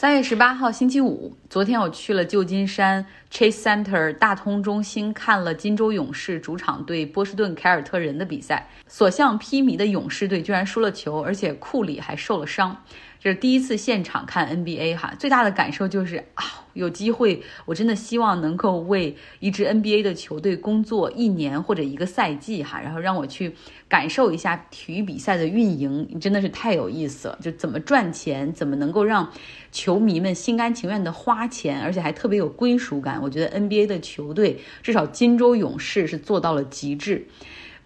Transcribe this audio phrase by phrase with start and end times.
[0.00, 8.66] 三月十八号星期五，昨天我去了旧金山 Chase Center 大通中心看了金州勇士主场对波士顿凯尔特人的比赛。
[8.86, 12.82] 所向披靡的勇士队居然输了球，而且库里还受了伤。
[13.22, 23.54] 这是第一次现场看 NBA 哈，最大的感受就是啊，有机会，我真的希望能够为一支 NBA 的球队工作一年或者一个赛季哈，然后让我去
[23.88, 27.38] 感受一下体育比赛的运营，真的是太有意思了。
[27.42, 29.30] 就怎么赚钱，怎么能够让
[29.70, 33.20] 球迷们心甘情愿的花钱，而且还特别有归属感。
[33.20, 37.26] 我觉得 NBA 的球队，至少金州勇士是做到了极致。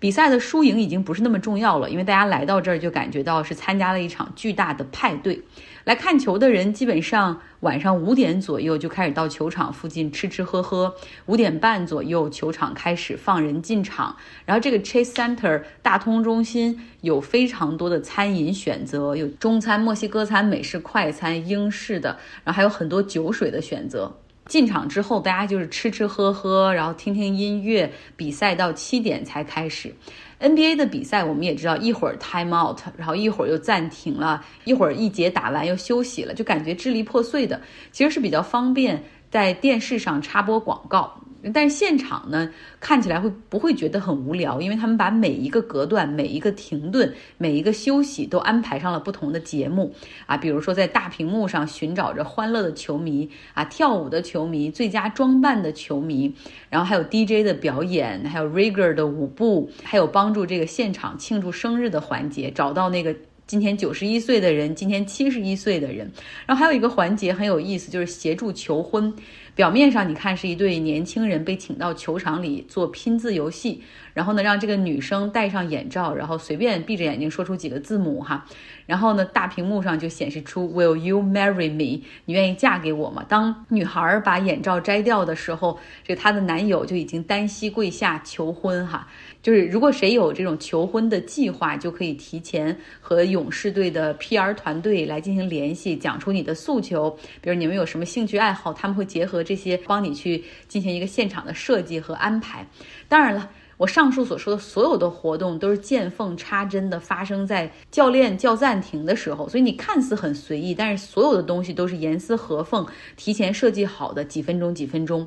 [0.05, 5.41] 比赛的输赢已经不是那么重要了，因为大家来到这儿就感觉到是参加了一场巨大的派对。
[5.85, 10.95] 来看球的人基本上晚上五点左右就开始到球场附近吃吃喝喝，
[11.25, 14.15] 五点半左右球场开始放人进场。
[14.45, 24.15] 然后这个 Chase Center 大通中心有非常多的餐饮选择，有中餐、墨西哥餐、美式快餐、英式的，然后还有很多酒水的选择。
[24.47, 27.91] 进场之后，大家就是吃吃喝喝，然后听听音乐。
[28.17, 29.95] 比赛到七点才开始。
[30.41, 37.61] NBA 的比赛我们也知道，一会儿 time out，然后一会儿又暂停了，一会儿一节打完又休息了，就感觉支离破碎的。
[37.91, 41.21] 其实是比较方便在电视上插播广告。
[41.53, 42.49] 但是现场呢，
[42.81, 44.61] 看起来会不会觉得很无聊？
[44.61, 49.93] 因为他们把每一个隔断、每一个停顿、每一个休息都安排上了不同的节目
[50.27, 56.33] 啊，比如说在大屏幕上寻找着欢乐的球迷啊，跳舞的球迷、最佳装扮的球迷，
[56.71, 63.15] 然后还有 DJ 的表演，还有 Rigger 的舞步，还有帮助这个现场庆祝生日的环节，找到那个。
[63.47, 66.11] 今天九十一岁的人，今天七十一岁的人，
[66.47, 69.15] 然后还有一个环节很有意思，就是协助求婚。
[69.55, 73.83] 表面上你看是一对年轻人被请到球场里做拼字游戏。
[74.13, 78.47] 然后呢，让这个女生戴上眼罩，然后随便闭着眼睛说出几个字母哈，
[78.87, 82.05] 然后呢，大屏幕上就显示出 Will you marry me？
[82.25, 83.25] 你愿意嫁给我吗？
[83.29, 89.09] 当女孩把眼罩摘掉的时候，这她的男友就已经单膝跪下求婚哈。
[89.43, 97.11] 就是如果谁有这种求婚的计划，就可以提前和勇士队的 PR 团队来进行联系，讲出你的诉求，
[97.41, 102.67] 比如你们有什么兴趣爱好，他们会结合这些帮你去进行一个现场的设计和安排。
[103.09, 103.51] 当然了。
[103.77, 115.27] 我上述所说的所有的活动都是见缝插针的发生在教练叫暂停的时候，所以你看似很随意，但是所有的东西都是严丝合缝、提前设计好的，几分钟几分钟。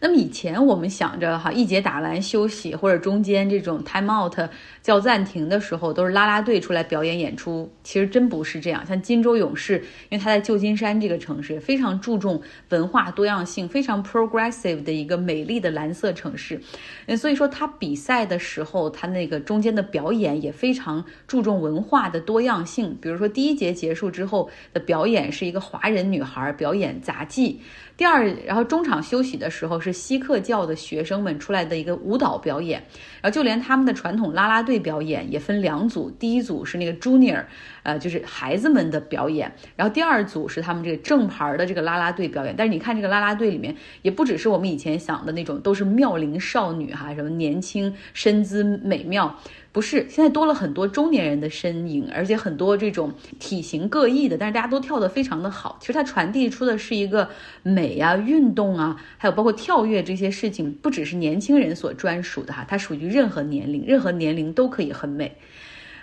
[0.00, 4.38] 那么以前我们想着哈，一节打完休息，或者中间这种 time out
[4.82, 7.70] 叫暂停的时候，都是啦啦队出来表演演出。
[7.82, 8.84] 其实真不是这样。
[8.86, 9.78] 像金州勇士，
[10.10, 16.60] 因为他在旧金山这个城市非常注重文化多样性，非常 progressive 的一个美丽的蓝色城市，
[17.06, 22.96] 嗯，所以说他比赛的时候，他那个中间的表演也非常注重文化的多样性。
[23.00, 27.60] 比如说第一节结束之后的表演是一个华人女孩表演杂技。
[27.96, 32.78] 第二，然后中场休息的时候是锡克教的学生们出来的一个舞蹈表演，
[33.22, 37.44] 然后就连他们的传统啦啦队表演也分两组，第一组是那个 junior，
[37.84, 42.54] 呃，就是孩子们的表演，然后第二组是他们这个正牌的这个啦啦队表演。
[42.56, 49.38] 但是你看这个啦啦队里面，也不只是我们以前想的那种，都是妙龄少女哈，什么年轻身姿美妙。
[49.76, 55.76] 不是，现在多了很多中年人的身影，而且很多这种体型各异的，但是大家都跳得非常的好。
[55.82, 57.28] 其实它传递出的是一个
[57.62, 65.36] 美啊、运动啊，还有包括跳跃这些事情，不只是年轻人所专属的哈，它属于任何年龄，任何年龄都可以很美。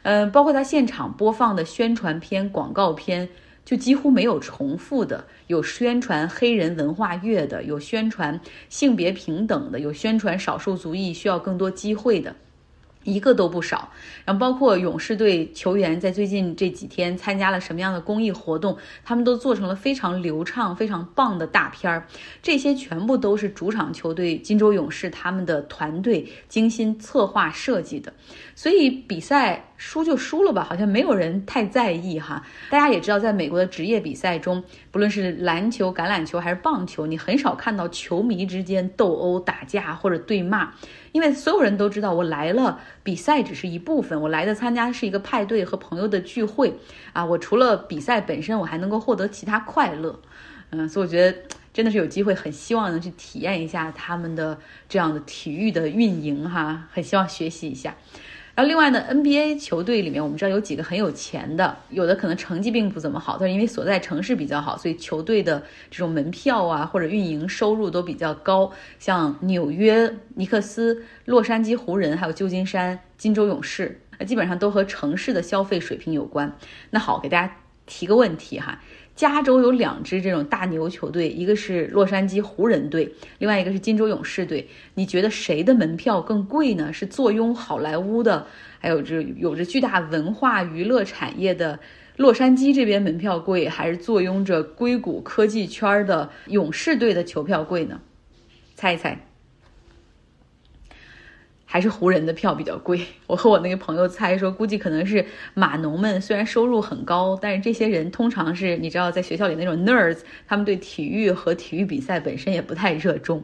[0.03, 3.27] 嗯，包括它现场播放的宣传片、广告片，
[3.65, 8.39] 就几乎没有重复的，有宣传黑人文化月的，有宣传
[8.69, 12.35] 性别平等的，有宣传少数族裔需要更多机会的。
[13.03, 13.89] 一个都不少，
[14.25, 22.07] 然后包括勇士队球员在最近这几天参加了什么样的公益活动，他们都做成了非常流畅、非常棒的大片儿。
[22.41, 28.13] 这些全部都是主场球队金州勇士他们的团队精心策划设计的。
[28.55, 32.41] 所以比赛输就输了吧，好像没有人太在意哈。
[32.69, 40.71] 大家也知道，在美国的职业比赛中，不论是篮球、橄榄球还是棒球，你很少看到球迷之间斗殴、打架或者对骂。
[41.11, 46.73] 因为所有人都知道，我来了，比赛只是一部分，我来的参加是一个派对和朋友的聚会
[47.11, 47.25] 啊。
[47.25, 50.17] 我除了比赛本身，我还能够获得其他快乐，
[50.69, 51.37] 嗯，所以我觉得
[51.73, 54.57] 真的是有机会，很希望能去体验一下他们的
[54.87, 57.93] 这样的体育的运营哈，很希望学习一下。
[58.55, 68.71] 然后另外呢，NBA 球队里面我们知道有几个很有钱的，有的可能成绩并不怎么好，但是因为所在城市比较好，所以球队的这种门票啊或者运营收入都比较高。
[68.99, 76.55] 像纽约尼克斯、洛杉矶湖人，还有旧金山金州勇士，那基本上都和城市的消费水平有关。
[76.91, 77.55] 那好，给大家
[77.87, 78.79] 提个问题哈，
[79.15, 84.67] 加州有两支这种大牛球队，一个是洛杉矶湖人队，另外一个是金州勇士队。
[84.95, 86.91] 你觉得谁的门票更贵呢？
[86.91, 88.45] 是坐拥好莱坞的，
[88.79, 91.79] 还有这有着巨大文化娱乐产业的
[92.17, 98.01] 洛杉矶这边门票贵，还是坐拥着硅谷科技圈的勇士队的球票贵呢？
[98.75, 99.32] 猜一猜。
[101.73, 103.03] 还是湖人的票比较贵。
[103.25, 105.25] 我和我那个朋友猜说，估计可能是
[105.55, 113.43] 码农们虽然收入很高，但是这些人通常是你知道，在学校里那种 nerds，他们对体育和体育比赛本身也不太热衷。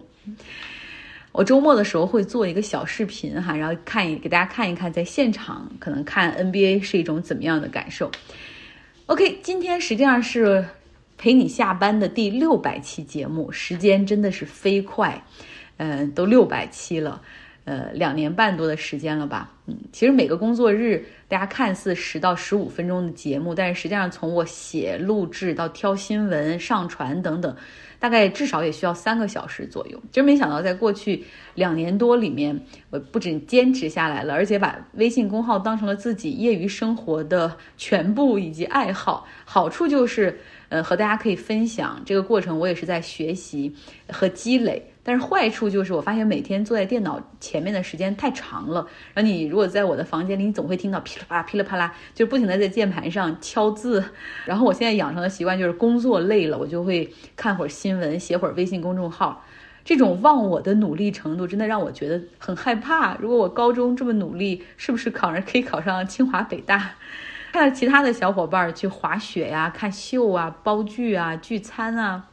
[1.32, 8.12] 我周末的时候会做一个小视频哈，然后看给大家看一看，在现场可能看 NBA 是一种怎么样的感受。
[9.08, 10.64] OK，今天实际上是
[11.18, 15.24] 陪你下班的第六百期节目，时间真的是飞快，
[15.78, 17.20] 嗯，都六百期了。
[17.66, 19.52] 呃，两年半多的时间了吧？
[19.68, 27.56] 嗯，其实每个工作日，大家看似十到十五分钟的节目，但是实际上从我写、录制到挑新闻、上传等等，
[28.00, 30.02] 大概至少也需要三个小时左右。
[30.12, 31.24] 真没想到，在过去
[31.54, 32.60] 两年多里面，
[32.90, 39.28] 我不仅坚持下来了，而且把微信公号当成了自己业余生活的全部以及爱好。
[39.46, 40.40] 好处就是，
[40.70, 43.76] 呃，和大家可以分享这个过程，我也是在学习
[44.10, 44.92] 和积累。
[45.02, 48.86] 但是坏处就是，我发现每天坐在电脑前面的时间太长了。
[49.14, 54.04] 然后你如果在我的房间里，你总会听到噼里啪啦、噼里啪啦，就不停的在键盘上敲字。
[54.46, 59.44] 然后我现在养成的习惯就是，工作累了，我就会看会儿新闻，写会儿微信公众号。
[59.84, 63.16] 这种忘我的努力程度，真的让我觉得很害怕。
[63.16, 66.92] 如果我高中这么努力，是不是考上可以考上清华北大？
[67.54, 72.26] 看其他的小伙伴去滑雪呀、看秀啊、包剧啊、聚餐啊。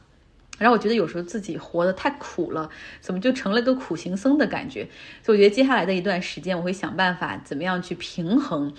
[0.57, 2.67] 然后我觉得有时候自己活得太苦了，
[2.99, 4.87] 怎么就成了个苦行僧的感觉？
[5.21, 8.73] 所以我觉得接下来的一段时间，我会想办法怎么样去平衡。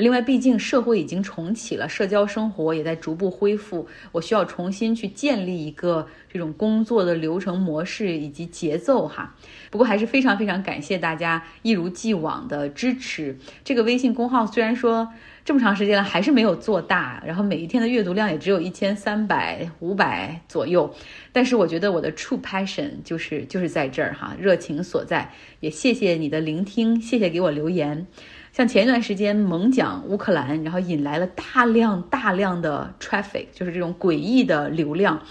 [0.00, 9.34] 另外，毕竟社会已经重启了，社交生活也在逐步恢复，我需要重新去建立一个这种工作的流程模式以及节奏哈。
[9.70, 13.36] 不过还是非常非常感谢大家一如既往的支持。
[13.62, 15.08] 这个微信公号虽然说。
[15.42, 20.94] 这么长时间了，还是没有做大，然后每一天的阅读量也只有一千三百、五百左右。
[21.32, 25.32] 但是我觉得我的 true passion 就是就是在这儿哈，热情所在。
[25.60, 28.06] 也谢谢你的聆听，谢谢给我留言。
[28.52, 35.22] 像前一段时间猛讲乌克兰，然后引来了大量大量的 traffic，就是这种诡异的流量。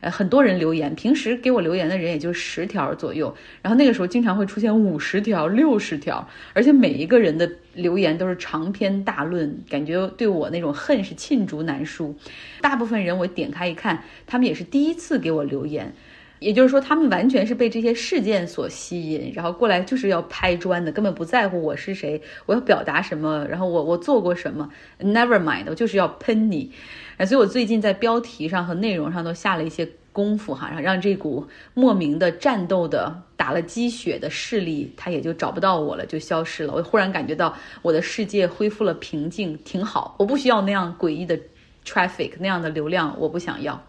[0.00, 12.14] 呃，很多人留言，平时给我留言的人也就十条左右，然后那个时候经常会出现五十条、六十条，而且每一个人的留言都是长篇大论，感觉对我那种恨是罄竹难书。
[12.60, 15.92] 大部分人我点开一看，他们也是第一次给我留言，
[16.40, 24.68] 也就是说，他们完全是被这些事件所吸引，然后过来就是要拍砖的，根本不在乎我是谁，我要表达什么，然后我我做过什么
[25.00, 26.72] ，Never mind，我就是要喷你。
[27.26, 36.72] 所以我最近在标题上和内容上都下了一些功夫哈，然后让这股莫名的战斗的打了鸡血的势力，它也就找不到我了，就消失了。
[36.72, 37.52] 我忽然感觉到
[37.82, 40.14] 我的世界恢复了平静，挺好。
[40.18, 41.36] 我不需要那样诡异的
[41.84, 43.80] traffic 那样的流量，我不想要。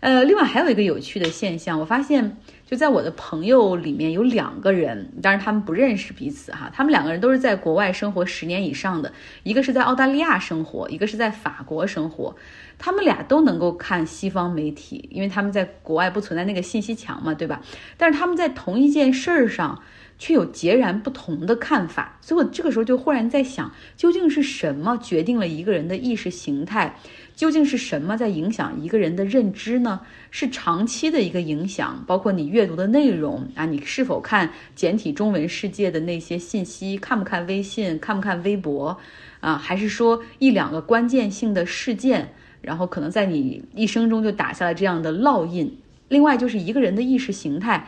[0.00, 2.36] 呃，另外还有一个有趣的现象，我发现。
[2.68, 6.70] 就在我的朋友里面有两个人，当然他们不认识彼此哈。
[6.70, 9.10] 他们两个人都是在国外生活十年以上的，
[9.42, 12.36] 一个是在澳大利亚生活，一个是在法国生活。
[12.76, 17.62] 他们俩都能够看西方媒体，因为他们在国外不存在那个信息墙嘛，对吧？
[17.96, 19.80] 但是他们在同一件事儿上
[20.18, 22.18] 却有截然不同的看法。
[22.20, 26.96] 所以我这个时候就忽然在想，究竟是什么决定了一个人的意识形态？
[27.36, 30.00] 究竟是什么在影响一个人的认知呢？
[30.32, 38.98] 是长期的一个影响，包括你阅读的内容啊，你是否看简体中文世界的那些信息，看不看微信，看不看微博，
[39.38, 45.78] 啊，还是说一两个关键性的事件，然后可能在你一生中就打下了这样的烙印？
[46.08, 47.86] 另外就是一个人的意识形态、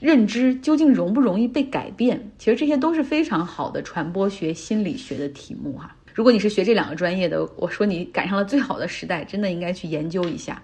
[0.00, 2.20] 认知究竟容不容易被改变？
[2.38, 5.94] 其实这些都是非常好的传播学、心理学的题目哈。
[6.14, 10.60] 如果你是学这两个专业的，我说你赶上了最好的时代，真的应该去研究一下。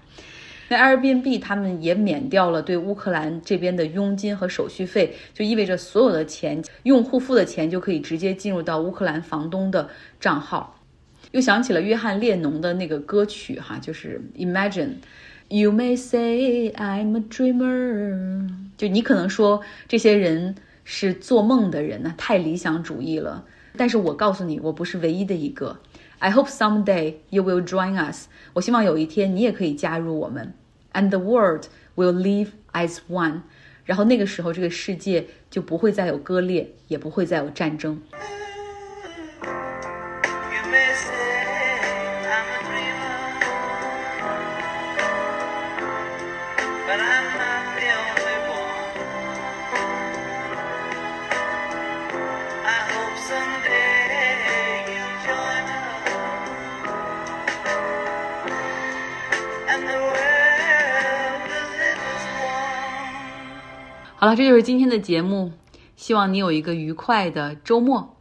[0.69, 9.89] 那 Airbnb 他们也免掉了对乌克兰这边的佣金和手续费，就意味着所有的钱，用户付的钱就可以直接进入到乌克兰房东的
[10.19, 10.81] 账号。
[11.31, 14.95] 又想起了约翰列侬的那个歌曲哈，就是 Imagine
[15.49, 23.45] you may say I'm a dreamer，就你可能说这些人是做梦的人呢，太理想主义了。
[23.77, 25.79] 但是我告诉你，我不是唯一的一个。
[26.19, 28.29] I hope someday you will join us。
[28.55, 30.55] 我希望有一天你也可以加入我们。
[30.93, 33.43] And the world will live as one。
[33.85, 38.01] 然后那个时候，这个世界就不会再有割裂，也不会再有战争。
[64.27, 65.53] 好了，这就是今天的节目，
[65.95, 68.16] 希望你有一个愉快的周末。